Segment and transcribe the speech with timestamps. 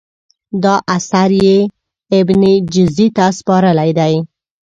[0.63, 1.57] دا اثر یې
[2.17, 2.41] ابن
[2.73, 4.15] جزي ته سپارلی دی.